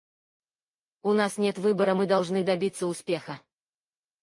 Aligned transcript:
У 1.09 1.13
нас 1.19 1.37
нет 1.37 1.59
выбора; 1.59 1.93
мы 1.93 2.07
должны 2.07 2.43
добиться 2.43 2.87
успеха. 2.87 3.39